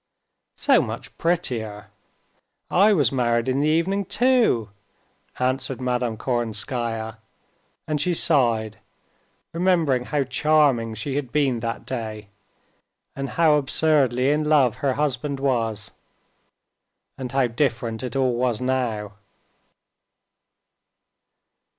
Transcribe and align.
"So 0.57 0.81
much 0.81 1.15
prettier. 1.19 1.91
I 2.71 2.91
was 2.91 3.11
married 3.11 3.47
in 3.47 3.59
the 3.61 3.67
evening 3.69 4.05
too...." 4.05 4.71
answered 5.37 5.79
Madame 5.79 6.17
Korsunskaya, 6.17 7.19
and 7.87 8.01
she 8.01 8.15
sighed, 8.15 8.79
remembering 9.53 10.05
how 10.05 10.23
charming 10.23 10.95
she 10.95 11.17
had 11.17 11.31
been 11.31 11.59
that 11.59 11.85
day, 11.85 12.29
and 13.15 13.29
how 13.37 13.57
absurdly 13.57 14.31
in 14.31 14.43
love 14.43 14.77
her 14.77 14.93
husband 14.93 15.39
was, 15.39 15.91
and 17.15 17.31
how 17.31 17.45
different 17.45 18.01
it 18.01 18.15
all 18.15 18.33
was 18.33 18.59
now. 18.59 19.13